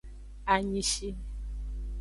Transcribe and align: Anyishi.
Anyishi. 0.53 1.09